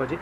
[0.00, 0.20] Pode ir?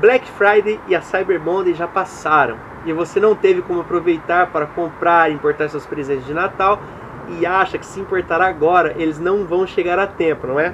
[0.00, 4.64] Black Friday e a Cyber Monday já passaram e você não teve como aproveitar para
[4.64, 6.80] comprar e importar seus presentes de Natal
[7.36, 10.72] e acha que se importar agora eles não vão chegar a tempo, não é?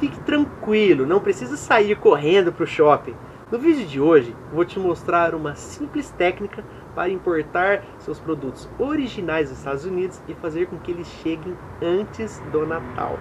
[0.00, 3.14] Fique tranquilo, não precisa sair correndo para o shopping.
[3.50, 9.50] No vídeo de hoje, vou te mostrar uma simples técnica para importar seus produtos originais
[9.50, 13.18] dos Estados Unidos e fazer com que eles cheguem antes do Natal.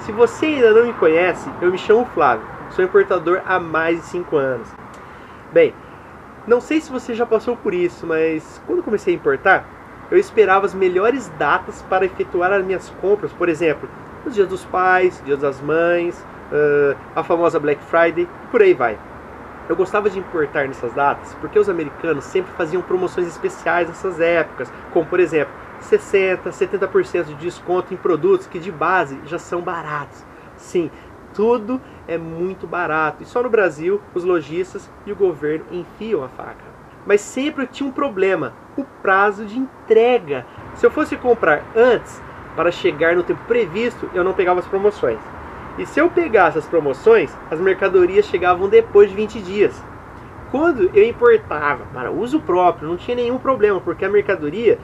[0.00, 4.06] Se você ainda não me conhece, eu me chamo Flávio, sou importador há mais de
[4.06, 4.68] 5 anos.
[5.52, 5.74] Bem,
[6.46, 9.68] não sei se você já passou por isso, mas quando comecei a importar,
[10.10, 13.88] eu esperava as melhores datas para efetuar as minhas compras, por exemplo,
[14.24, 16.18] os dias dos pais, dias das mães,
[16.50, 18.98] uh, a famosa Black Friday, por aí vai.
[19.68, 24.72] Eu gostava de importar nessas datas porque os americanos sempre faziam promoções especiais nessas épocas,
[24.92, 30.24] como por exemplo 60, 70% de desconto em produtos que de base já são baratos.
[30.56, 30.90] Sim,
[31.34, 36.28] tudo é muito barato e só no Brasil os lojistas e o governo enfiam a
[36.28, 36.70] faca.
[37.06, 40.46] Mas sempre tinha um problema: o prazo de entrega.
[40.74, 42.22] Se eu fosse comprar antes
[42.54, 45.18] para chegar no tempo previsto, eu não pegava as promoções.
[45.78, 49.82] E se eu pegasse as promoções, as mercadorias chegavam depois de 20 dias.
[50.50, 54.78] Quando eu importava para uso próprio, não tinha nenhum problema, porque a mercadoria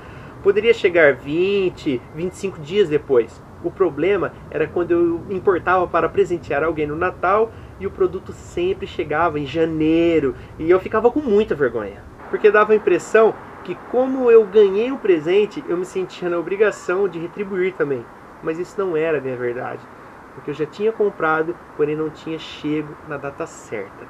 [0.46, 3.42] poderia chegar 20, 25 dias depois.
[3.64, 8.86] O problema era quando eu importava para presentear alguém no Natal e o produto sempre
[8.86, 14.30] chegava em janeiro e eu ficava com muita vergonha, porque dava a impressão que como
[14.30, 18.06] eu ganhei o presente, eu me sentia na obrigação de retribuir também.
[18.40, 19.82] Mas isso não era a verdade
[20.32, 24.06] porque eu já tinha comprado, porém não tinha chego na data certa.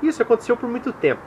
[0.00, 1.22] Isso aconteceu por muito tempo,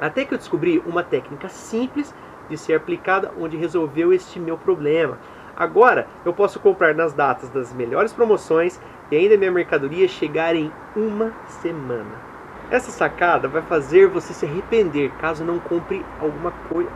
[0.00, 2.14] até que eu descobri uma técnica simples
[2.48, 5.18] de ser aplicada onde resolveu este meu problema.
[5.56, 10.72] Agora eu posso comprar nas datas das melhores promoções e ainda minha mercadoria chegar em
[10.96, 12.34] uma semana.
[12.70, 16.90] Essa sacada vai fazer você se arrepender caso não compre alguma coisa.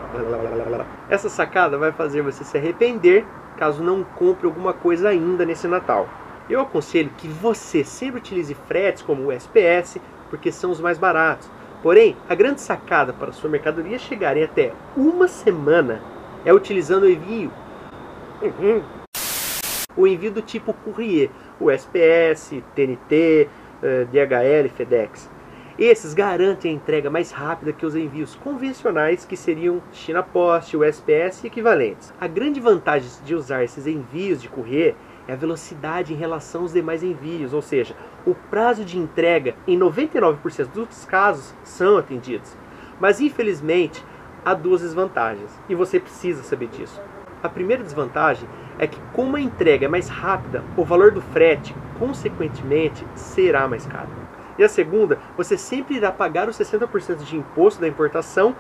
[1.08, 3.25] Essa sacada vai fazer você se arrepender
[3.57, 6.08] caso não compre alguma coisa ainda nesse Natal.
[6.48, 10.01] Eu aconselho que você sempre utilize fretes como o SPS,
[10.31, 11.51] porque são os mais baratos.
[11.83, 16.02] Porém, a grande sacada para sua mercadoria chegar em até uma semana
[16.44, 17.52] é utilizando o envio.
[18.42, 18.83] Uhum.
[19.96, 21.30] O envio do tipo courrier,
[21.61, 23.48] o SPS, TNT,
[23.83, 25.30] eh, DHL, FedEx.
[25.78, 31.45] Esses garantem a entrega mais rápida que os envios convencionais, que seriam China Post, USPS
[31.45, 32.12] e equivalentes.
[32.20, 34.96] A grande vantagem de usar esses envios de courrier
[35.28, 37.94] é a velocidade em relação aos demais envios, ou seja,
[38.27, 42.56] o prazo de entrega em 99% dos casos são atendidos.
[42.98, 44.02] Mas infelizmente
[44.42, 47.00] há duas desvantagens e você precisa saber disso.
[47.42, 51.74] A primeira desvantagem é que, como a entrega é mais rápida, o valor do frete,
[51.98, 54.08] consequentemente, será mais caro.
[54.58, 58.56] E a segunda, você sempre irá pagar os 60% de imposto da importação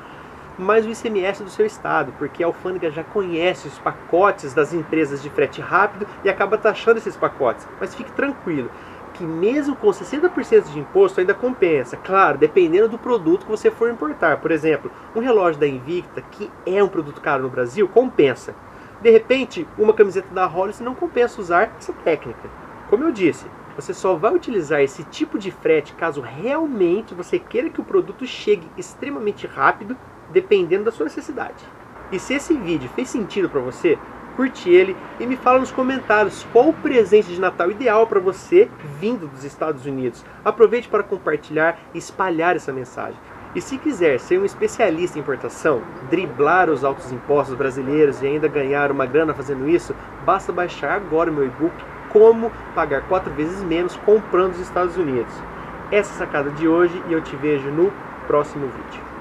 [0.58, 5.22] mais o ICMS do seu estado, porque a alfândega já conhece os pacotes das empresas
[5.22, 7.66] de frete rápido e acaba taxando esses pacotes.
[7.80, 8.70] Mas fique tranquilo,
[9.14, 11.96] que mesmo com 60% de imposto ainda compensa.
[11.96, 14.38] Claro, dependendo do produto que você for importar.
[14.38, 18.54] Por exemplo, um relógio da Invicta, que é um produto caro no Brasil, compensa.
[19.00, 22.48] De repente, uma camiseta da Hollis não compensa usar essa técnica.
[22.90, 27.70] Como eu disse, você só vai utilizar esse tipo de frete caso realmente você queira
[27.70, 29.96] que o produto chegue extremamente rápido
[30.30, 31.64] dependendo da sua necessidade.
[32.10, 33.98] E se esse vídeo fez sentido para você,
[34.36, 38.70] curte ele e me fala nos comentários qual o presente de Natal ideal para você
[39.00, 40.24] vindo dos Estados Unidos.
[40.44, 43.18] Aproveite para compartilhar e espalhar essa mensagem.
[43.54, 48.46] E se quiser ser um especialista em importação, driblar os altos impostos brasileiros e ainda
[48.46, 51.74] ganhar uma grana fazendo isso, basta baixar agora o meu e-book
[52.10, 55.32] Como Pagar quatro vezes menos comprando nos Estados Unidos.
[55.90, 57.92] Essa é a sacada de hoje e eu te vejo no
[58.26, 59.17] próximo vídeo.